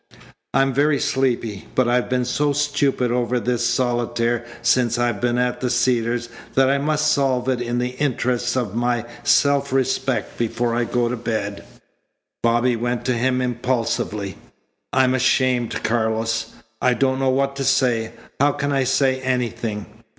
[0.51, 5.61] "I'm very sleepy, but I've been so stupid over this solitaire since I've been at
[5.61, 10.73] the Cedars that I must solve it in the interest of my self respect before
[10.73, 11.63] I go to bed."
[12.41, 14.39] Bobby went to him impulsively.
[14.91, 16.51] "I'm ashamed, Carlos.
[16.81, 18.13] I don't know what to say.
[18.39, 20.03] How can I say anything?